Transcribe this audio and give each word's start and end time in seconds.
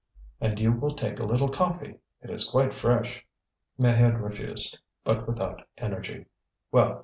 And 0.39 0.57
you 0.57 0.71
will 0.71 0.95
take 0.95 1.19
a 1.19 1.25
little 1.25 1.47
coffee. 1.49 1.99
It 2.23 2.31
is 2.31 2.49
quite 2.49 2.73
fresh." 2.73 3.23
Maheude 3.77 4.19
refused, 4.19 4.79
but 5.03 5.27
without 5.27 5.61
energy. 5.77 6.25
Well! 6.71 6.99